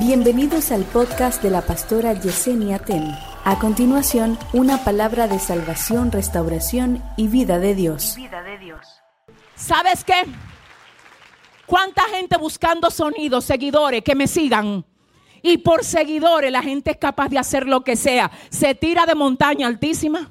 Bienvenidos 0.00 0.72
al 0.72 0.84
podcast 0.84 1.42
de 1.42 1.50
la 1.50 1.60
pastora 1.60 2.14
Yesenia 2.14 2.78
Ten. 2.78 3.14
A 3.44 3.58
continuación, 3.58 4.38
una 4.54 4.82
palabra 4.82 5.28
de 5.28 5.38
salvación, 5.38 6.10
restauración 6.10 7.02
y 7.18 7.28
vida 7.28 7.58
de 7.58 7.74
Dios. 7.74 8.14
vida 8.16 8.42
de 8.42 8.56
Dios. 8.56 8.80
¿Sabes 9.54 10.02
qué? 10.02 10.24
¿Cuánta 11.66 12.04
gente 12.14 12.38
buscando 12.38 12.90
sonidos, 12.90 13.44
seguidores 13.44 14.02
que 14.02 14.14
me 14.14 14.26
sigan? 14.26 14.86
Y 15.42 15.58
por 15.58 15.84
seguidores 15.84 16.50
la 16.50 16.62
gente 16.62 16.92
es 16.92 16.96
capaz 16.96 17.28
de 17.28 17.38
hacer 17.38 17.66
lo 17.66 17.84
que 17.84 17.94
sea. 17.94 18.30
Se 18.48 18.74
tira 18.74 19.04
de 19.04 19.14
montaña 19.14 19.66
altísima. 19.66 20.30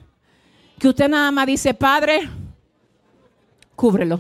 Que 0.80 0.88
usted 0.88 1.10
nada 1.10 1.30
más 1.30 1.46
dice, 1.46 1.76
Padre, 1.76 2.28
cúbrelo. 3.76 4.20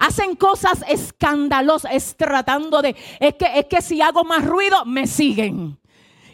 Hacen 0.00 0.34
cosas 0.34 0.82
escandalosas, 0.88 1.92
es 1.92 2.16
tratando 2.16 2.80
de, 2.80 2.96
es 3.20 3.34
que, 3.34 3.58
es 3.58 3.66
que 3.66 3.82
si 3.82 4.00
hago 4.00 4.24
más 4.24 4.44
ruido, 4.44 4.86
me 4.86 5.06
siguen. 5.06 5.78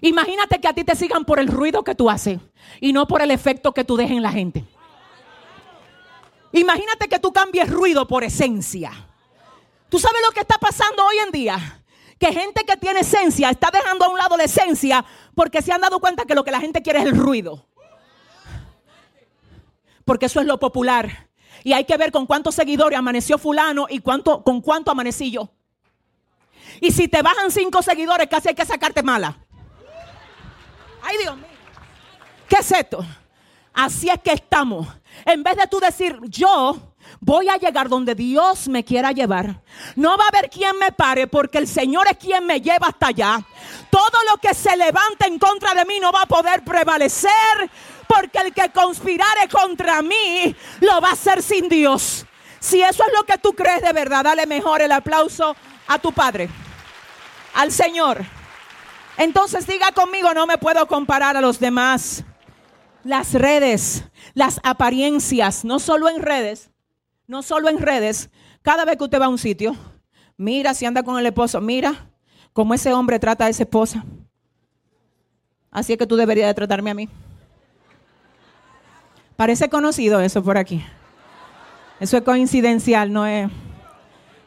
Imagínate 0.01 0.61
que 0.61 0.69
a 0.69 0.73
ti 0.73 0.85
te 0.85 0.95
sigan 0.95 1.25
por 1.25 1.41
el 1.41 1.49
ruido 1.49 1.83
que 1.83 1.97
tú 1.97 2.09
haces 2.09 2.39
y 2.81 2.93
no 2.93 3.09
por 3.09 3.23
el 3.23 3.33
efecto 3.33 3.75
que 3.75 3.83
tú 3.83 3.97
dejes 3.97 4.17
en 4.17 4.23
la 4.23 4.31
gente. 4.31 4.65
Imagínate 6.53 7.09
que 7.09 7.19
tú 7.19 7.33
cambies 7.33 7.69
ruido 7.69 8.07
por 8.07 8.23
esencia. 8.23 8.93
¿Tú 9.89 9.99
sabes 9.99 10.23
lo 10.25 10.33
que 10.33 10.41
está 10.41 10.59
pasando 10.59 11.05
hoy 11.05 11.17
en 11.25 11.33
día? 11.33 11.83
Que 12.21 12.33
gente 12.33 12.65
que 12.65 12.77
tiene 12.77 13.01
esencia 13.01 13.51
está 13.51 13.71
dejando 13.73 14.05
a 14.05 14.09
un 14.09 14.17
lado 14.17 14.37
la 14.37 14.45
esencia 14.45 15.05
porque 15.35 15.61
se 15.61 15.73
han 15.73 15.81
dado 15.81 15.99
cuenta 15.99 16.25
que 16.25 16.37
lo 16.37 16.45
que 16.45 16.53
la 16.53 16.61
gente 16.61 16.83
quiere 16.83 17.01
es 17.01 17.07
el 17.07 17.17
ruido. 17.17 17.67
Porque 20.05 20.27
eso 20.27 20.41
es 20.41 20.47
lo 20.47 20.61
popular. 20.61 21.26
Y 21.67 21.73
hay 21.73 21.85
que 21.85 21.97
ver 21.97 22.13
con 22.13 22.27
cuántos 22.27 22.55
seguidores 22.55 22.97
amaneció 22.97 23.39
fulano 23.39 23.89
y 23.91 23.99
cuánto, 23.99 24.45
con 24.45 24.61
cuánto 24.61 24.93
amanecí 24.93 25.33
yo. 25.33 25.51
Y 26.81 26.93
si 26.93 27.09
te 27.09 27.23
bajan 27.23 27.51
cinco 27.51 27.83
seguidores, 27.83 28.29
casi 28.29 28.51
hay 28.51 28.55
que 28.55 28.65
sacarte 28.65 29.03
mala. 29.03 29.37
Ay, 31.03 31.17
Dios 31.21 31.37
mío. 31.37 31.47
¿Qué 32.49 32.59
es 32.61 32.71
esto? 32.71 33.05
Así 33.73 34.09
es 34.09 34.21
que 34.23 34.31
estamos. 34.35 34.87
En 35.25 35.43
vez 35.43 35.57
de 35.57 35.67
tú 35.67 35.81
decir, 35.81 36.17
yo 36.29 36.95
voy 37.21 37.49
a 37.49 37.57
llegar 37.57 37.89
donde 37.89 38.15
Dios 38.15 38.69
me 38.69 38.85
quiera 38.85 39.13
llevar, 39.13 39.63
no 39.95 40.17
va 40.17 40.25
a 40.25 40.29
haber 40.29 40.51
quien 40.51 40.79
me 40.79 40.93
pare 40.93 41.27
porque 41.27 41.59
el 41.59 41.69
Señor 41.69 42.07
es 42.09 42.17
quien 42.17 42.47
me 42.47 42.61
lleva 42.61 42.89
hasta 42.89 43.09
allá. 43.09 43.41
Todo 43.91 44.19
lo 44.31 44.39
que 44.39 44.55
se 44.55 44.77
levante 44.77 45.27
en 45.27 45.39
contra 45.39 45.75
de 45.75 45.85
mí 45.85 45.99
no 46.01 46.13
va 46.13 46.23
a 46.23 46.27
poder 46.27 46.65
prevalecer 46.65 47.31
porque 48.07 48.39
el 48.39 48.55
que 48.55 48.71
conspirare 48.71 49.49
contra 49.49 50.03
mí 50.03 50.55
lo 50.81 51.01
va 51.01 51.11
a 51.11 51.13
hacer 51.13 51.43
sin 51.43 51.69
Dios. 51.69 52.27
Si 52.61 52.83
eso 52.83 53.05
es 53.05 53.13
lo 53.15 53.25
que 53.25 53.39
tú 53.39 53.53
crees 53.53 53.83
de 53.83 53.93
verdad, 53.93 54.25
dale 54.25 54.47
mejor 54.47 54.83
el 54.83 54.93
aplauso 54.93 55.57
a 55.87 55.99
tu 55.99 56.13
Padre, 56.13 56.49
al 57.55 57.71
Señor. 57.71 58.25
Entonces 59.19 59.67
diga 59.67 59.93
conmigo, 59.93 60.35
no 60.35 60.47
me 60.47 60.59
puedo 60.59 60.87
comparar 60.87 61.37
a 61.37 61.41
los 61.41 61.59
demás. 61.59 62.25
Las 63.05 63.35
redes, 63.35 64.05
las 64.35 64.61
apariencias, 64.65 65.65
no 65.65 65.79
solo 65.79 66.09
en 66.09 66.21
redes, 66.21 66.71
no 67.27 67.43
solo 67.43 67.69
en 67.69 67.79
redes, 67.79 68.31
cada 68.63 68.85
vez 68.85 68.97
que 68.97 69.05
usted 69.05 69.21
va 69.21 69.27
a 69.27 69.31
un 69.31 69.39
sitio, 69.39 69.77
mira 70.37 70.75
si 70.75 70.87
anda 70.87 71.03
con 71.03 71.19
el 71.19 71.27
esposo, 71.27 71.61
mira 71.61 72.11
cómo 72.53 72.75
ese 72.75 72.93
hombre 72.93 73.19
trata 73.19 73.47
a 73.47 73.49
esa 73.49 73.65
esposa. 73.65 74.05
Así 75.71 75.93
es 75.93 75.99
que 75.99 76.07
tú 76.07 76.17
deberías 76.17 76.49
de 76.49 76.55
tratarme 76.55 76.91
a 76.91 76.95
mí. 76.95 77.09
Parece 79.37 79.69
conocido 79.69 80.21
eso 80.21 80.43
por 80.43 80.57
aquí. 80.57 80.83
Eso 82.01 82.17
es 82.17 82.23
coincidencial, 82.23 83.13
no 83.13 83.27
es. 83.27 83.51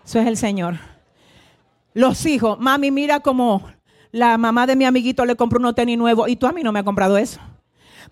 Eso 0.05 0.19
es 0.19 0.27
el 0.27 0.37
Señor. 0.37 0.79
Los 1.93 2.25
hijos, 2.25 2.59
mami, 2.59 2.89
mira 2.89 3.19
cómo 3.19 3.69
la 4.11 4.37
mamá 4.37 4.65
de 4.65 4.75
mi 4.75 4.85
amiguito 4.85 5.25
le 5.25 5.35
compró 5.35 5.59
unos 5.59 5.75
tenis 5.75 5.97
nuevos 5.97 6.29
y 6.29 6.35
tú 6.35 6.47
a 6.47 6.51
mí 6.51 6.63
no 6.63 6.71
me 6.71 6.79
has 6.79 6.85
comprado 6.85 7.17
eso. 7.17 7.39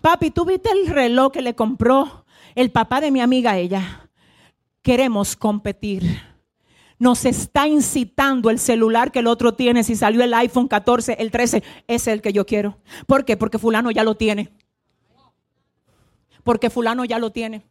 Papi, 0.00 0.30
¿tú 0.30 0.44
viste 0.44 0.70
el 0.70 0.86
reloj 0.86 1.32
que 1.32 1.42
le 1.42 1.54
compró 1.54 2.24
el 2.54 2.70
papá 2.70 3.00
de 3.00 3.10
mi 3.10 3.20
amiga 3.20 3.52
a 3.52 3.58
ella? 3.58 4.07
Queremos 4.82 5.36
competir. 5.36 6.02
Nos 6.98 7.24
está 7.24 7.68
incitando 7.68 8.50
el 8.50 8.58
celular 8.58 9.12
que 9.12 9.20
el 9.20 9.28
otro 9.28 9.54
tiene. 9.54 9.84
Si 9.84 9.94
salió 9.94 10.22
el 10.22 10.34
iPhone 10.34 10.66
14, 10.66 11.16
el 11.20 11.30
13, 11.30 11.62
es 11.86 12.06
el 12.08 12.20
que 12.20 12.32
yo 12.32 12.44
quiero. 12.44 12.78
¿Por 13.06 13.24
qué? 13.24 13.36
Porque 13.36 13.58
fulano 13.58 13.90
ya 13.90 14.02
lo 14.02 14.16
tiene. 14.16 14.50
Porque 16.42 16.70
fulano 16.70 17.04
ya 17.04 17.18
lo 17.18 17.30
tiene. 17.30 17.62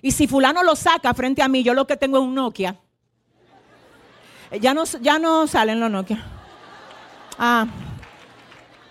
Y 0.00 0.10
si 0.10 0.26
fulano 0.26 0.64
lo 0.64 0.74
saca 0.74 1.14
frente 1.14 1.42
a 1.42 1.48
mí, 1.48 1.62
yo 1.62 1.74
lo 1.74 1.86
que 1.86 1.96
tengo 1.96 2.18
es 2.18 2.24
un 2.24 2.34
Nokia. 2.34 2.76
Ya 4.60 4.74
no, 4.74 4.84
ya 5.00 5.18
no 5.18 5.46
salen 5.46 5.78
los 5.78 5.90
Nokia. 5.90 6.24
Ah. 7.38 7.66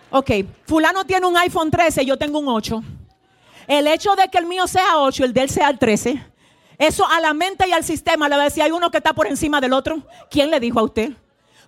Ok, 0.09 0.32
fulano 0.66 1.06
tiene 1.06 1.26
un 1.26 1.38
iPhone 1.38 1.70
13, 1.70 2.06
yo 2.06 2.18
tengo 2.18 2.40
un 2.40 2.48
8. 2.48 2.82
El 3.68 3.88
hecho 3.88 4.16
de 4.16 4.28
que 4.30 4.38
el 4.38 4.46
mío 4.46 4.68
sea 4.68 4.98
8, 4.98 5.26
el 5.26 5.34
de 5.34 5.42
él 5.42 5.50
sea 5.50 5.70
el 5.70 5.80
13, 5.80 6.22
eso 6.81 7.08
a 7.08 7.19
la 7.19 7.36
mente 7.36 7.68
y 7.68 7.74
al 7.74 7.84
sistema 7.84 8.28
le 8.28 8.36
va 8.36 8.42
a 8.42 8.46
decir, 8.46 8.64
hay 8.64 8.72
uno 8.72 8.90
que 8.90 8.97
está 8.97 9.14
por 9.14 9.28
encima 9.28 9.62
del 9.62 9.72
otro. 9.72 10.02
¿Quién 10.31 10.50
le 10.50 10.59
dijo 10.59 10.80
a 10.80 10.84
usted? 10.84 11.12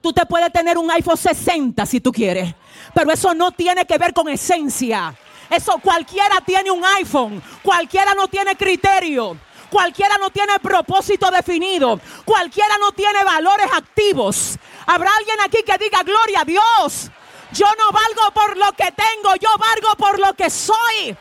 Tú 0.02 0.12
te 0.12 0.26
puedes 0.26 0.52
tener 0.52 0.76
un 0.76 0.90
iPhone 0.90 1.16
60 1.16 1.86
si 1.86 2.02
tú 2.02 2.12
quieres, 2.12 2.56
pero 2.96 3.12
eso 3.12 3.32
no 3.36 3.52
tiene 3.52 3.86
que 3.86 4.00
ver 4.00 4.12
con 4.12 4.28
esencia. 4.28 5.14
Eso 5.52 5.78
cualquiera 5.84 6.42
tiene 6.44 6.72
un 6.72 6.84
iPhone, 6.84 7.44
cualquiera 7.62 8.16
no 8.16 8.28
tiene 8.28 8.56
criterio, 8.56 9.38
cualquiera 9.70 10.18
no 10.18 10.32
tiene 10.32 10.58
propósito 10.60 11.30
definido, 11.30 12.00
cualquiera 12.26 12.76
no 12.80 12.92
tiene 12.92 13.24
valores 13.24 13.68
activos. 13.72 14.58
Habrá 14.88 15.12
alguien 15.16 15.38
aquí 15.46 15.60
que 15.64 15.78
diga, 15.78 16.02
gloria 16.02 16.42
a 16.42 16.46
Dios. 16.46 17.12
Yo 17.52 17.68
no 17.78 17.92
valgo 17.92 18.34
por 18.34 18.58
lo 18.58 18.72
que 18.74 18.92
tengo, 18.92 19.36
yo 19.36 19.50
valgo 19.60 19.96
por 19.96 20.20
lo 20.20 20.34
que 20.34 20.50
soy. 20.50 21.16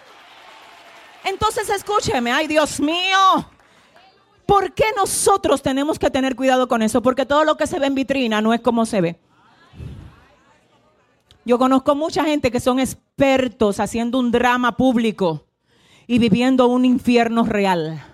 Entonces 1.25 1.69
escúcheme, 1.69 2.32
ay 2.32 2.47
Dios 2.47 2.81
mío. 2.81 3.51
¿Por 4.52 4.74
qué 4.74 4.84
nosotros 4.94 5.62
tenemos 5.62 5.98
que 5.98 6.10
tener 6.10 6.36
cuidado 6.36 6.68
con 6.68 6.82
eso? 6.82 7.00
Porque 7.00 7.24
todo 7.24 7.42
lo 7.42 7.56
que 7.56 7.66
se 7.66 7.78
ve 7.78 7.86
en 7.86 7.94
vitrina 7.94 8.42
no 8.42 8.52
es 8.52 8.60
como 8.60 8.84
se 8.84 9.00
ve. 9.00 9.18
Yo 11.46 11.56
conozco 11.56 11.94
mucha 11.94 12.22
gente 12.22 12.50
que 12.50 12.60
son 12.60 12.78
expertos 12.78 13.80
haciendo 13.80 14.18
un 14.18 14.30
drama 14.30 14.76
público 14.76 15.46
y 16.06 16.18
viviendo 16.18 16.66
un 16.66 16.84
infierno 16.84 17.44
real. 17.44 18.04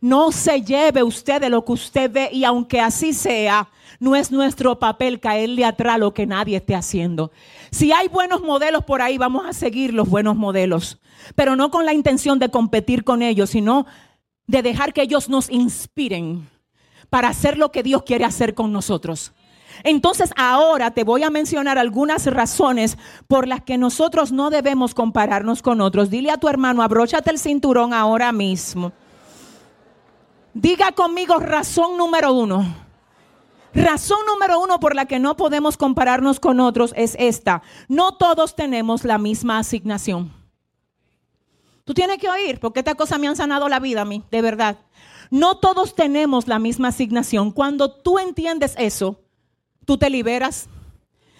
No 0.00 0.32
se 0.32 0.62
lleve 0.62 1.04
usted 1.04 1.40
de 1.40 1.50
lo 1.50 1.64
que 1.64 1.70
usted 1.70 2.10
ve 2.10 2.30
y 2.32 2.42
aunque 2.42 2.80
así 2.80 3.12
sea, 3.12 3.68
no 4.00 4.16
es 4.16 4.32
nuestro 4.32 4.80
papel 4.80 5.20
caerle 5.20 5.64
atrás 5.64 6.00
lo 6.00 6.12
que 6.12 6.26
nadie 6.26 6.56
esté 6.56 6.74
haciendo. 6.74 7.30
Si 7.70 7.92
hay 7.92 8.08
buenos 8.08 8.42
modelos 8.42 8.84
por 8.84 9.02
ahí, 9.02 9.18
vamos 9.18 9.46
a 9.46 9.52
seguir 9.52 9.94
los 9.94 10.08
buenos 10.08 10.34
modelos, 10.34 11.00
pero 11.36 11.54
no 11.54 11.70
con 11.70 11.86
la 11.86 11.94
intención 11.94 12.40
de 12.40 12.50
competir 12.50 13.04
con 13.04 13.22
ellos, 13.22 13.50
sino 13.50 13.86
de 14.46 14.62
dejar 14.62 14.92
que 14.92 15.02
ellos 15.02 15.28
nos 15.28 15.50
inspiren 15.50 16.48
para 17.10 17.28
hacer 17.28 17.58
lo 17.58 17.70
que 17.70 17.82
Dios 17.82 18.02
quiere 18.02 18.24
hacer 18.24 18.54
con 18.54 18.72
nosotros. 18.72 19.32
Entonces 19.82 20.30
ahora 20.36 20.92
te 20.92 21.04
voy 21.04 21.24
a 21.24 21.30
mencionar 21.30 21.78
algunas 21.78 22.26
razones 22.26 22.96
por 23.26 23.48
las 23.48 23.62
que 23.62 23.76
nosotros 23.78 24.30
no 24.30 24.50
debemos 24.50 24.94
compararnos 24.94 25.62
con 25.62 25.80
otros. 25.80 26.10
Dile 26.10 26.30
a 26.30 26.36
tu 26.36 26.48
hermano, 26.48 26.82
abróchate 26.82 27.30
el 27.30 27.38
cinturón 27.38 27.92
ahora 27.92 28.30
mismo. 28.30 28.92
Diga 30.52 30.92
conmigo 30.92 31.38
razón 31.38 31.96
número 31.96 32.32
uno. 32.32 32.84
Razón 33.74 34.20
número 34.26 34.60
uno 34.60 34.78
por 34.78 34.94
la 34.94 35.06
que 35.06 35.18
no 35.18 35.36
podemos 35.36 35.76
compararnos 35.76 36.38
con 36.38 36.60
otros 36.60 36.92
es 36.96 37.16
esta. 37.18 37.62
No 37.88 38.14
todos 38.16 38.54
tenemos 38.54 39.02
la 39.02 39.18
misma 39.18 39.58
asignación. 39.58 40.43
Tú 41.84 41.94
tienes 41.94 42.18
que 42.18 42.30
oír, 42.30 42.60
porque 42.60 42.80
esta 42.80 42.94
cosa 42.94 43.18
me 43.18 43.28
han 43.28 43.36
sanado 43.36 43.68
la 43.68 43.78
vida 43.78 44.02
a 44.02 44.04
mí, 44.04 44.24
de 44.30 44.42
verdad. 44.42 44.78
No 45.30 45.58
todos 45.58 45.94
tenemos 45.94 46.48
la 46.48 46.58
misma 46.58 46.88
asignación. 46.88 47.50
Cuando 47.50 47.90
tú 47.90 48.18
entiendes 48.18 48.74
eso, 48.78 49.20
tú 49.84 49.98
te 49.98 50.08
liberas. 50.08 50.68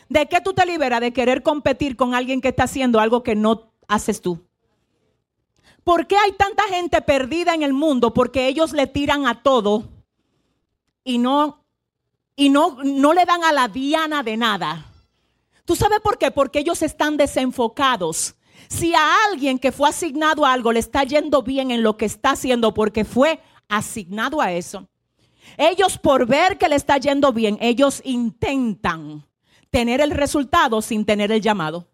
¿De 0.09 0.27
qué 0.27 0.41
tú 0.41 0.53
te 0.53 0.67
liberas? 0.67 1.01
De 1.01 1.13
querer 1.13 1.43
competir 1.43 1.97
con 1.97 2.15
alguien 2.15 2.41
que 2.41 2.49
está 2.49 2.65
haciendo 2.65 3.01
algo 3.01 3.23
que 3.23 3.35
no 3.35 3.73
haces 3.89 4.21
tú. 4.21 4.47
¿Por 5.83 6.07
qué 6.07 6.17
hay 6.17 6.33
tanta 6.33 6.63
gente 6.65 7.01
perdida 7.03 7.55
en 7.55 7.63
el 7.63 7.73
mundo? 7.73 8.15
Porque 8.15 8.49
ellos 8.49 8.73
le 8.73 8.87
tiran 8.87 9.27
a 9.27 9.43
todo 9.43 9.85
y 11.05 11.19
no 11.19 11.65
y 12.37 12.49
no, 12.49 12.79
no 12.83 13.13
le 13.13 13.25
dan 13.27 13.45
a 13.45 13.53
la 13.53 13.69
diana 13.69 14.23
de 14.23 14.37
nada. 14.37 14.91
¿Tú 15.65 15.77
sabes 15.77 16.01
por 16.01 16.19
qué? 16.19 16.31
Porque 16.31 16.59
ellos 16.59 16.83
están 16.83 17.17
desenfocados. 17.17 18.35
Si 18.69 18.95
a 18.95 19.25
alguien 19.31 19.59
que 19.59 19.73
fue 19.73 19.89
asignado 19.89 20.45
a 20.45 20.53
algo 20.53 20.73
le 20.73 20.81
está 20.81 21.05
yendo 21.05 21.43
bien 21.43 21.71
en 21.71 21.83
lo 21.83 21.97
que 21.97 22.07
está 22.07 22.31
haciendo 22.31 22.75
porque 22.75 23.05
fue 23.05 23.41
asignado 23.69 24.41
a 24.41 24.53
eso, 24.53 24.89
ellos 25.57 25.99
por 25.99 26.27
ver 26.27 26.59
que 26.59 26.69
le 26.69 26.77
está 26.77 26.99
yendo 26.99 27.33
bien, 27.33 27.59
ellos 27.61 28.01
intentan 28.05 29.25
tener 29.71 30.01
el 30.01 30.11
resultado 30.11 30.81
sin 30.83 31.05
tener 31.05 31.33
el 31.33 31.41
llamado. 31.41 31.87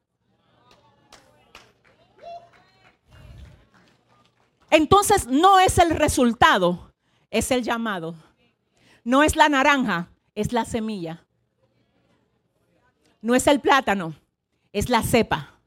Entonces 4.71 5.27
no 5.27 5.59
es 5.59 5.79
el 5.79 5.91
resultado, 5.91 6.93
es 7.31 7.51
el 7.51 7.63
llamado. 7.63 8.15
No 9.03 9.23
es 9.23 9.35
la 9.35 9.49
naranja, 9.49 10.11
es 10.35 10.53
la 10.53 10.65
semilla. 10.65 11.25
no 13.23 13.35
es 13.35 13.47
el 13.47 13.61
plátano, 13.61 14.15
es 14.73 14.89
la 14.89 15.03
cepa. 15.03 15.60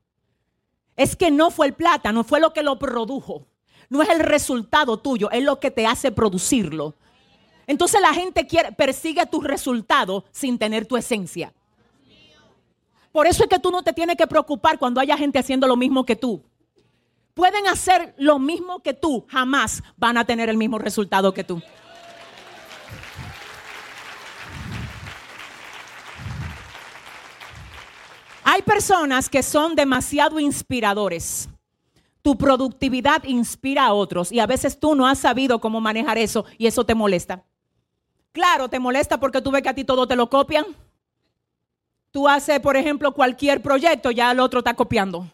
Es 0.96 1.16
que 1.16 1.32
no 1.32 1.52
fue 1.52 1.68
el 1.68 1.74
plátano, 1.74 2.24
fue 2.24 2.40
lo 2.40 2.54
que 2.54 2.64
lo 2.64 2.78
produjo. 2.78 3.48
No 3.90 4.02
es 4.02 4.10
el 4.10 4.20
resultado 4.20 4.98
tuyo, 4.98 5.30
es 5.32 5.44
lo 5.44 5.60
que 5.60 5.72
te 5.72 5.86
hace 5.86 6.12
producirlo. 6.12 6.96
Entonces 7.68 8.02
la 8.02 8.14
gente 8.14 8.46
quiere, 8.46 8.72
persigue 8.72 9.26
tu 9.26 9.42
resultado 9.42 10.26
sin 10.32 10.58
tener 10.58 10.86
tu 10.86 10.98
esencia. 10.98 11.54
Por 13.12 13.28
eso 13.28 13.44
es 13.44 13.50
que 13.50 13.60
tú 13.60 13.72
no 13.72 13.84
te 13.84 13.94
tienes 13.94 14.16
que 14.16 14.28
preocupar 14.28 14.80
cuando 14.80 15.00
haya 15.00 15.18
gente 15.18 15.40
haciendo 15.40 15.68
lo 15.68 15.76
mismo 15.76 16.06
que 16.06 16.16
tú. 16.16 16.44
Pueden 17.34 17.68
hacer 17.68 18.14
lo 18.18 18.40
mismo 18.40 18.82
que 18.82 18.94
tú, 18.94 19.26
jamás 19.28 19.84
van 19.98 20.18
a 20.18 20.26
tener 20.26 20.50
el 20.50 20.58
mismo 20.58 20.78
resultado 20.78 21.34
que 21.34 21.44
tú. 21.44 21.62
Hay 28.54 28.62
personas 28.62 29.32
que 29.32 29.42
son 29.42 29.74
demasiado 29.74 30.40
inspiradores. 30.40 31.50
Tu 32.22 32.38
productividad 32.38 33.24
inspira 33.24 33.88
a 33.88 33.94
otros 33.94 34.32
y 34.32 34.40
a 34.40 34.46
veces 34.46 34.80
tú 34.80 34.94
no 34.94 35.08
has 35.08 35.18
sabido 35.18 35.58
cómo 35.60 35.82
manejar 35.82 36.20
eso 36.20 36.46
y 36.60 36.68
eso 36.68 36.86
te 36.86 36.94
molesta. 36.94 37.44
Claro, 38.32 38.70
te 38.70 38.78
molesta 38.78 39.20
porque 39.20 39.42
tú 39.42 39.50
ves 39.50 39.64
que 39.64 39.70
a 39.70 39.74
ti 39.74 39.84
todo 39.84 40.08
te 40.08 40.16
lo 40.16 40.30
copian. 40.30 40.68
Tú 42.12 42.30
haces, 42.30 42.60
por 42.60 42.78
ejemplo, 42.78 43.12
cualquier 43.14 43.60
proyecto, 43.60 44.12
ya 44.12 44.30
el 44.30 44.40
otro 44.40 44.60
está 44.60 44.76
copiando. 44.76 45.28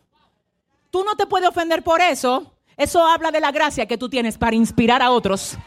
Tú 0.90 1.04
no 1.04 1.18
te 1.18 1.26
puedes 1.26 1.50
ofender 1.50 1.84
por 1.84 2.00
eso. 2.00 2.54
Eso 2.78 3.06
habla 3.06 3.32
de 3.32 3.42
la 3.42 3.52
gracia 3.52 3.86
que 3.86 3.98
tú 3.98 4.08
tienes 4.08 4.38
para 4.38 4.56
inspirar 4.56 5.02
a 5.02 5.12
otros. 5.12 5.58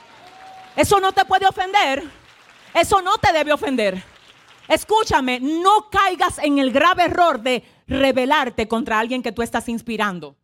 Eso 0.75 1.01
no 1.01 1.13
te 1.13 1.27
puede 1.27 1.47
ofender. 1.47 2.03
Eso 2.73 3.03
no 3.03 3.19
te 3.19 3.31
debe 3.31 3.53
ofender. 3.53 4.12
Escúchame, 4.69 5.41
no 5.41 5.91
caigas 5.91 6.39
en 6.39 6.59
el 6.59 6.73
grave 6.73 7.05
error 7.05 7.41
de 7.41 7.65
rebelarte 7.87 8.69
contra 8.69 8.99
alguien 8.99 9.23
que 9.23 9.33
tú 9.33 9.43
estás 9.43 9.69
inspirando. 9.69 10.37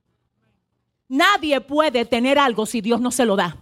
Nadie 1.08 1.60
puede 1.60 2.04
tener 2.04 2.38
algo 2.38 2.66
si 2.66 2.80
Dios 2.80 3.00
no 3.00 3.10
se 3.10 3.24
lo 3.24 3.36
da. 3.36 3.56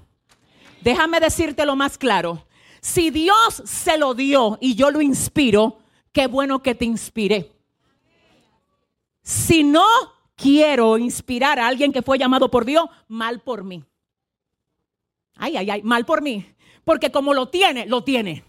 Déjame 0.81 1.21
decirte 1.21 1.65
lo 1.65 1.77
más 1.77 1.99
claro. 1.99 2.47
Si 2.81 3.11
Dios 3.11 3.63
se 3.65 3.99
lo 3.99 4.15
dio 4.15 4.59
y 4.61 4.75
yo 4.75 4.91
lo 4.91 5.01
inspiro, 5.01 5.79
qué 6.13 6.27
bueno 6.27 6.63
que 6.63 6.75
te 6.75 6.85
inspiré. 6.85 7.53
Si 9.23 9.65
no 9.65 9.85
quiero 10.37 10.99
inspirar 10.99 11.59
a 11.59 11.67
alguien 11.67 11.93
que 11.93 12.03
fue 12.03 12.19
llamado 12.19 12.51
por 12.51 12.65
Dios, 12.65 12.87
mal 13.09 13.41
por 13.41 13.65
mí. 13.65 13.85
Ay, 15.35 15.57
ay, 15.57 15.71
ay, 15.71 15.83
mal 15.83 16.05
por 16.07 16.23
mí. 16.23 16.47
Porque 16.85 17.11
como 17.11 17.35
lo 17.35 17.49
tiene, 17.49 17.87
lo 17.87 18.05
tiene. 18.05 18.45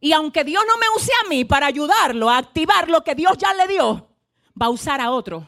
Y 0.00 0.12
aunque 0.12 0.44
Dios 0.44 0.64
no 0.66 0.78
me 0.78 0.88
use 0.96 1.12
a 1.24 1.28
mí 1.28 1.44
para 1.44 1.66
ayudarlo 1.66 2.30
a 2.30 2.38
activar 2.38 2.88
lo 2.88 3.04
que 3.04 3.14
Dios 3.14 3.36
ya 3.36 3.52
le 3.52 3.68
dio, 3.68 4.08
va 4.60 4.66
a 4.66 4.70
usar 4.70 5.00
a 5.00 5.10
otro. 5.10 5.46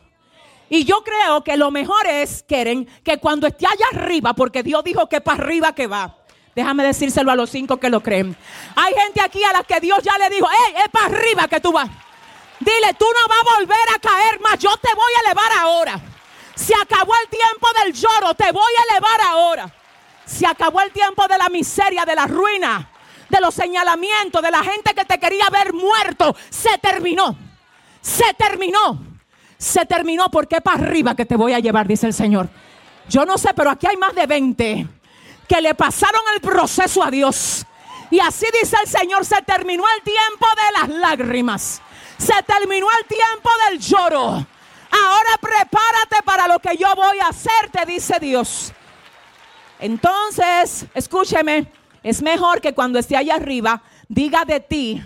Y 0.68 0.84
yo 0.84 1.02
creo 1.02 1.42
que 1.42 1.56
lo 1.56 1.70
mejor 1.70 2.06
es, 2.06 2.42
Keren, 2.42 2.86
que 3.02 3.18
cuando 3.18 3.46
esté 3.46 3.66
allá 3.66 3.86
arriba, 3.92 4.34
porque 4.34 4.62
Dios 4.62 4.84
dijo 4.84 5.08
que 5.08 5.20
para 5.20 5.42
arriba 5.42 5.74
que 5.74 5.86
va. 5.86 6.18
Déjame 6.54 6.84
decírselo 6.84 7.30
a 7.30 7.34
los 7.34 7.48
cinco 7.48 7.78
que 7.78 7.88
lo 7.88 8.02
creen. 8.02 8.36
Hay 8.76 8.92
gente 8.94 9.22
aquí 9.22 9.42
a 9.42 9.54
la 9.54 9.62
que 9.64 9.80
Dios 9.80 10.00
ya 10.02 10.18
le 10.18 10.28
dijo, 10.28 10.46
hey, 10.50 10.74
es 10.84 10.88
para 10.90 11.06
arriba 11.06 11.48
que 11.48 11.60
tú 11.60 11.72
vas. 11.72 11.88
Dile, 12.60 12.94
tú 12.98 13.06
no 13.06 13.28
vas 13.28 13.38
a 13.40 13.58
volver 13.58 13.88
a 13.94 13.98
caer 13.98 14.40
más, 14.40 14.58
yo 14.58 14.76
te 14.76 14.94
voy 14.94 15.12
a 15.16 15.20
elevar 15.26 15.52
ahora. 15.60 16.00
Se 16.54 16.74
acabó 16.74 17.12
el 17.22 17.28
tiempo 17.28 17.68
del 17.82 17.92
lloro, 17.94 18.34
te 18.34 18.52
voy 18.52 18.72
a 18.78 18.92
elevar 18.92 19.20
ahora. 19.30 19.74
Se 20.26 20.46
acabó 20.46 20.80
el 20.82 20.92
tiempo 20.92 21.26
de 21.26 21.38
la 21.38 21.48
miseria, 21.48 22.04
de 22.04 22.14
la 22.14 22.26
ruina 22.26 22.91
de 23.32 23.40
los 23.40 23.54
señalamientos 23.54 24.42
de 24.42 24.50
la 24.50 24.62
gente 24.62 24.94
que 24.94 25.04
te 25.06 25.18
quería 25.18 25.48
ver 25.48 25.72
muerto, 25.72 26.36
se 26.50 26.76
terminó. 26.78 27.34
Se 28.02 28.34
terminó. 28.34 29.00
Se 29.56 29.86
terminó 29.86 30.30
porque 30.30 30.60
para 30.60 30.84
arriba 30.84 31.16
que 31.16 31.24
te 31.24 31.34
voy 31.34 31.54
a 31.54 31.58
llevar, 31.58 31.88
dice 31.88 32.06
el 32.06 32.14
Señor. 32.14 32.48
Yo 33.08 33.24
no 33.24 33.38
sé, 33.38 33.54
pero 33.54 33.70
aquí 33.70 33.86
hay 33.86 33.96
más 33.96 34.14
de 34.14 34.26
20 34.26 34.86
que 35.48 35.60
le 35.62 35.74
pasaron 35.74 36.20
el 36.34 36.40
proceso 36.42 37.02
a 37.02 37.10
Dios. 37.10 37.64
Y 38.10 38.20
así 38.20 38.46
dice 38.60 38.76
el 38.82 38.88
Señor, 38.88 39.24
se 39.24 39.40
terminó 39.42 39.84
el 39.96 40.02
tiempo 40.02 40.46
de 40.54 40.80
las 40.80 41.00
lágrimas. 41.00 41.80
Se 42.18 42.42
terminó 42.42 42.86
el 43.00 43.06
tiempo 43.06 43.50
del 43.68 43.80
lloro. 43.80 44.46
Ahora 44.90 45.38
prepárate 45.40 46.22
para 46.22 46.46
lo 46.46 46.58
que 46.58 46.76
yo 46.76 46.94
voy 46.94 47.18
a 47.20 47.28
hacer, 47.28 47.70
te 47.72 47.86
dice 47.86 48.18
Dios. 48.20 48.72
Entonces, 49.78 50.84
escúcheme, 50.94 51.72
es 52.02 52.22
mejor 52.22 52.60
que 52.60 52.74
cuando 52.74 52.98
esté 52.98 53.16
allá 53.16 53.36
arriba 53.36 53.82
diga 54.08 54.44
de 54.44 54.60
ti, 54.60 55.02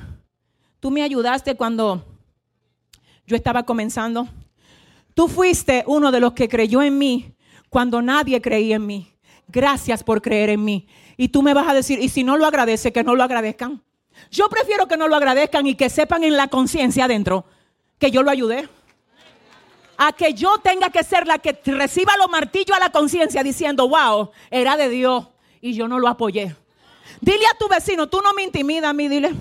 tú 0.80 0.90
me 0.90 1.02
ayudaste 1.02 1.54
cuando 1.56 2.04
yo 3.26 3.36
estaba 3.36 3.64
comenzando. 3.64 4.28
Tú 5.14 5.28
fuiste 5.28 5.84
uno 5.86 6.10
de 6.12 6.20
los 6.20 6.32
que 6.32 6.48
creyó 6.48 6.82
en 6.82 6.98
mí 6.98 7.34
cuando 7.68 8.00
nadie 8.02 8.40
creía 8.40 8.76
en 8.76 8.86
mí. 8.86 9.12
Gracias 9.48 10.02
por 10.02 10.22
creer 10.22 10.50
en 10.50 10.64
mí. 10.64 10.86
Y 11.16 11.28
tú 11.28 11.42
me 11.42 11.54
vas 11.54 11.68
a 11.68 11.74
decir, 11.74 11.98
y 12.00 12.08
si 12.08 12.24
no 12.24 12.36
lo 12.36 12.46
agradece, 12.46 12.92
que 12.92 13.04
no 13.04 13.14
lo 13.14 13.22
agradezcan. 13.22 13.82
Yo 14.30 14.48
prefiero 14.48 14.88
que 14.88 14.96
no 14.96 15.08
lo 15.08 15.16
agradezcan 15.16 15.66
y 15.66 15.74
que 15.74 15.90
sepan 15.90 16.24
en 16.24 16.36
la 16.36 16.48
conciencia 16.48 17.04
adentro 17.04 17.44
que 17.98 18.10
yo 18.10 18.22
lo 18.22 18.30
ayudé. 18.30 18.68
A 19.98 20.12
que 20.12 20.34
yo 20.34 20.58
tenga 20.58 20.90
que 20.90 21.02
ser 21.02 21.26
la 21.26 21.38
que 21.38 21.58
reciba 21.64 22.16
los 22.18 22.28
martillos 22.28 22.76
a 22.76 22.80
la 22.80 22.90
conciencia 22.90 23.42
diciendo, 23.42 23.88
wow, 23.88 24.30
era 24.50 24.76
de 24.76 24.90
Dios 24.90 25.28
y 25.60 25.72
yo 25.72 25.88
no 25.88 25.98
lo 25.98 26.08
apoyé. 26.08 26.54
Dile 27.20 27.46
a 27.46 27.56
tu 27.58 27.68
vecino, 27.68 28.08
tú 28.08 28.20
no 28.20 28.32
me 28.32 28.42
intimidas 28.42 28.90
a 28.90 28.92
mí, 28.92 29.08
dile. 29.08 29.34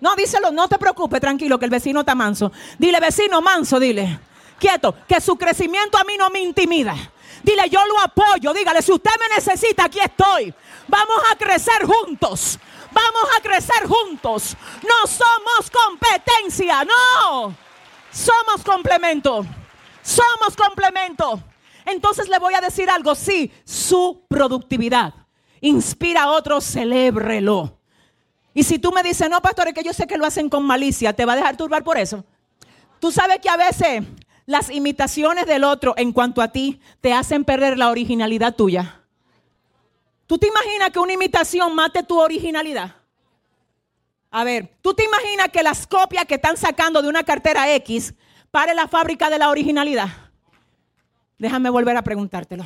No, 0.00 0.14
díselo, 0.14 0.52
no 0.52 0.68
te 0.68 0.78
preocupes, 0.78 1.20
tranquilo, 1.20 1.58
que 1.58 1.64
el 1.64 1.70
vecino 1.70 2.00
está 2.00 2.14
manso. 2.14 2.52
Dile, 2.78 3.00
vecino 3.00 3.40
manso, 3.40 3.80
dile. 3.80 4.20
Quieto, 4.58 4.94
que 5.08 5.20
su 5.20 5.36
crecimiento 5.36 5.98
a 5.98 6.04
mí 6.04 6.14
no 6.18 6.30
me 6.30 6.40
intimida. 6.40 6.94
Dile, 7.42 7.68
yo 7.70 7.84
lo 7.86 8.00
apoyo. 8.00 8.52
Dígale, 8.52 8.82
si 8.82 8.92
usted 8.92 9.10
me 9.18 9.34
necesita, 9.34 9.84
aquí 9.84 10.00
estoy. 10.00 10.52
Vamos 10.88 11.18
a 11.30 11.36
crecer 11.36 11.84
juntos. 11.84 12.58
Vamos 12.92 13.28
a 13.36 13.40
crecer 13.40 13.86
juntos. 13.86 14.56
No 14.82 15.06
somos 15.06 15.70
competencia, 15.70 16.84
no. 16.84 17.54
Somos 18.10 18.62
complemento. 18.64 19.44
Somos 20.02 20.56
complemento. 20.56 21.42
Entonces 21.84 22.28
le 22.28 22.38
voy 22.38 22.54
a 22.54 22.60
decir 22.60 22.90
algo, 22.90 23.14
sí, 23.14 23.52
su 23.64 24.24
productividad 24.28 25.25
inspira 25.60 26.24
a 26.24 26.30
otros, 26.30 26.64
celébrelo. 26.64 27.78
Y 28.54 28.62
si 28.62 28.78
tú 28.78 28.90
me 28.92 29.02
dices, 29.02 29.28
no, 29.28 29.40
pastor, 29.42 29.68
es 29.68 29.74
que 29.74 29.82
yo 29.82 29.92
sé 29.92 30.06
que 30.06 30.16
lo 30.16 30.24
hacen 30.24 30.48
con 30.48 30.64
malicia, 30.64 31.12
¿te 31.12 31.24
va 31.24 31.34
a 31.34 31.36
dejar 31.36 31.56
turbar 31.56 31.84
por 31.84 31.98
eso? 31.98 32.24
Tú 33.00 33.12
sabes 33.12 33.38
que 33.40 33.50
a 33.50 33.56
veces 33.56 34.02
las 34.46 34.70
imitaciones 34.70 35.46
del 35.46 35.64
otro 35.64 35.94
en 35.96 36.12
cuanto 36.12 36.40
a 36.40 36.48
ti 36.48 36.80
te 37.00 37.12
hacen 37.12 37.44
perder 37.44 37.76
la 37.76 37.90
originalidad 37.90 38.54
tuya. 38.54 39.02
¿Tú 40.26 40.38
te 40.38 40.48
imaginas 40.48 40.90
que 40.90 40.98
una 40.98 41.12
imitación 41.12 41.74
mate 41.74 42.02
tu 42.02 42.18
originalidad? 42.18 42.96
A 44.30 44.44
ver, 44.44 44.76
¿tú 44.82 44.94
te 44.94 45.04
imaginas 45.04 45.48
que 45.48 45.62
las 45.62 45.86
copias 45.86 46.24
que 46.24 46.34
están 46.34 46.56
sacando 46.56 47.02
de 47.02 47.08
una 47.08 47.24
cartera 47.24 47.72
X 47.74 48.14
pare 48.50 48.74
la 48.74 48.88
fábrica 48.88 49.30
de 49.30 49.38
la 49.38 49.50
originalidad? 49.50 50.08
Déjame 51.38 51.70
volver 51.70 51.96
a 51.96 52.02
preguntártelo. 52.02 52.64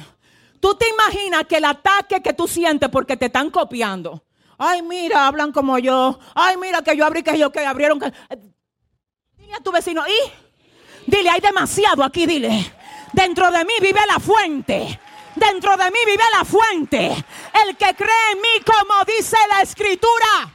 Tú 0.61 0.75
te 0.75 0.87
imaginas 0.89 1.47
que 1.47 1.57
el 1.57 1.65
ataque 1.65 2.23
que 2.23 2.35
tú 2.35 2.47
sientes 2.47 2.91
porque 2.91 3.17
te 3.17 3.27
están 3.27 3.51
copiando. 3.51 4.23
Ay, 4.59 4.83
mira, 4.83 5.27
hablan 5.27 5.53
como 5.53 5.79
yo. 5.79 6.19
Ay, 6.35 6.59
mira 6.59 6.83
que 6.83 6.95
yo 6.95 7.07
abrí 7.07 7.23
que 7.23 7.39
yo 7.39 7.51
que 7.51 7.65
abrieron. 7.65 7.99
Dile 7.99 9.55
a 9.55 9.61
tu 9.61 9.73
vecino, 9.73 10.05
y 10.07 11.11
dile, 11.11 11.31
hay 11.31 11.41
demasiado 11.41 12.05
aquí, 12.05 12.27
dile. 12.27 12.75
Dentro 13.15 13.51
de 13.51 13.65
mí 13.65 13.73
vive 13.81 14.01
la 14.07 14.21
fuente. 14.21 15.01
Dentro 15.35 15.77
de 15.79 15.91
mí 15.91 15.99
vive 16.05 16.25
la 16.37 16.45
fuente. 16.45 17.25
El 17.67 17.77
que 17.79 17.95
cree 17.95 18.33
en 18.33 18.41
mí, 18.43 18.65
como 18.65 19.03
dice 19.05 19.39
la 19.49 19.63
escritura. 19.63 20.53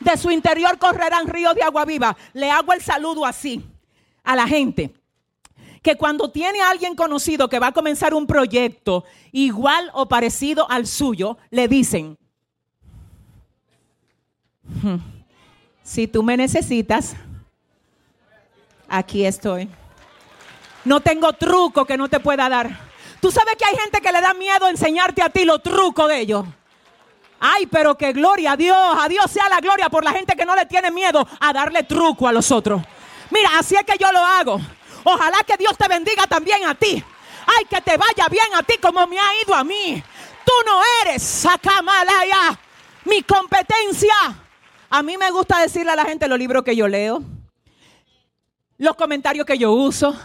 De 0.00 0.16
su 0.16 0.32
interior 0.32 0.78
correrán 0.78 1.28
ríos 1.28 1.54
de 1.54 1.62
agua 1.62 1.84
viva. 1.84 2.16
Le 2.32 2.50
hago 2.50 2.72
el 2.72 2.82
saludo 2.82 3.24
así 3.24 3.64
a 4.24 4.34
la 4.34 4.48
gente 4.48 4.99
que 5.82 5.96
cuando 5.96 6.30
tiene 6.30 6.60
a 6.60 6.70
alguien 6.70 6.94
conocido 6.94 7.48
que 7.48 7.58
va 7.58 7.68
a 7.68 7.72
comenzar 7.72 8.14
un 8.14 8.26
proyecto 8.26 9.04
igual 9.32 9.90
o 9.94 10.06
parecido 10.06 10.70
al 10.70 10.86
suyo, 10.86 11.38
le 11.50 11.68
dicen, 11.68 12.18
hmm, 14.82 14.96
si 15.82 16.06
tú 16.06 16.22
me 16.22 16.36
necesitas, 16.36 17.14
aquí 18.88 19.24
estoy. 19.24 19.68
No 20.84 21.00
tengo 21.00 21.32
truco 21.32 21.84
que 21.84 21.96
no 21.96 22.08
te 22.08 22.20
pueda 22.20 22.48
dar. 22.48 22.90
Tú 23.20 23.30
sabes 23.30 23.54
que 23.56 23.64
hay 23.64 23.76
gente 23.76 24.00
que 24.00 24.12
le 24.12 24.20
da 24.20 24.34
miedo 24.34 24.68
enseñarte 24.68 25.22
a 25.22 25.30
ti 25.30 25.44
los 25.44 25.62
trucos 25.62 26.08
de 26.08 26.20
ellos. 26.20 26.44
Ay, 27.38 27.66
pero 27.66 27.96
que 27.96 28.12
gloria 28.12 28.52
a 28.52 28.56
Dios, 28.56 28.76
a 28.76 29.08
Dios 29.08 29.30
sea 29.30 29.48
la 29.48 29.60
gloria 29.60 29.88
por 29.88 30.04
la 30.04 30.12
gente 30.12 30.36
que 30.36 30.44
no 30.44 30.54
le 30.54 30.66
tiene 30.66 30.90
miedo 30.90 31.26
a 31.40 31.52
darle 31.52 31.84
truco 31.84 32.28
a 32.28 32.32
los 32.32 32.50
otros. 32.50 32.82
Mira, 33.30 33.50
así 33.58 33.76
es 33.76 33.84
que 33.84 33.96
yo 33.98 34.12
lo 34.12 34.18
hago. 34.18 34.60
Ojalá 35.04 35.38
que 35.46 35.56
Dios 35.56 35.76
te 35.76 35.88
bendiga 35.88 36.26
también 36.26 36.66
a 36.66 36.74
ti. 36.74 37.02
Ay, 37.46 37.64
que 37.64 37.80
te 37.80 37.96
vaya 37.96 38.28
bien 38.30 38.54
a 38.54 38.62
ti 38.62 38.74
como 38.78 39.06
me 39.06 39.18
ha 39.18 39.42
ido 39.44 39.54
a 39.54 39.64
mí. 39.64 40.02
Tú 40.44 40.52
no 40.66 40.80
eres 41.02 41.22
Sacamalaya, 41.22 42.58
mi 43.04 43.22
competencia. 43.22 44.14
A 44.90 45.02
mí 45.02 45.16
me 45.16 45.30
gusta 45.30 45.60
decirle 45.60 45.92
a 45.92 45.96
la 45.96 46.04
gente 46.04 46.28
los 46.28 46.38
libros 46.38 46.64
que 46.64 46.74
yo 46.74 46.88
leo, 46.88 47.22
los 48.76 48.96
comentarios 48.96 49.46
que 49.46 49.56
yo 49.56 49.72
uso, 49.72 50.16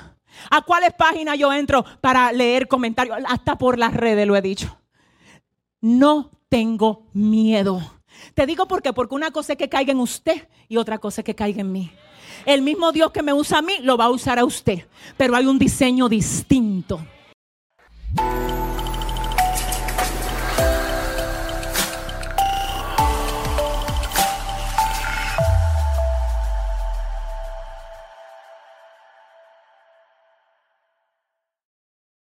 a 0.50 0.62
cuáles 0.62 0.94
páginas 0.94 1.38
yo 1.38 1.54
entro 1.54 1.86
para 2.02 2.32
leer 2.32 2.68
comentarios, 2.68 3.18
hasta 3.28 3.58
por 3.58 3.78
las 3.78 3.94
redes 3.94 4.26
lo 4.26 4.36
he 4.36 4.42
dicho. 4.42 4.78
No 5.82 6.32
tengo 6.50 7.08
miedo. 7.14 7.80
Te 8.34 8.46
digo 8.46 8.68
por 8.68 8.82
qué, 8.82 8.94
porque 8.94 9.16
una 9.16 9.32
cosa 9.32 9.54
es 9.54 9.58
que 9.60 9.70
caiga 9.70 9.92
en 9.92 10.00
usted 10.00 10.48
y 10.68 10.78
otra 10.78 10.98
cosa 10.98 11.22
es 11.22 11.26
que 11.26 11.36
caiga 11.36 11.62
en 11.62 11.72
mí. 11.72 11.92
El 12.46 12.62
mismo 12.62 12.92
Dios 12.92 13.12
que 13.12 13.24
me 13.24 13.34
usa 13.34 13.60
a 13.60 13.62
mí 13.62 13.74
lo 13.82 13.98
va 13.98 14.06
a 14.06 14.10
usar 14.10 14.40
a 14.40 14.46
usted, 14.46 14.86
pero 15.18 15.36
hay 15.36 15.46
un 15.46 15.60
diseño 15.60 16.10
distinto. 16.10 17.00